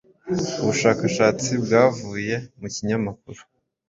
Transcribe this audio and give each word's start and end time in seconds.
ubushakashatsi 0.61 1.49
bwavuye 1.63 2.35
mu 2.59 2.67
kinyamakuru 2.73 3.41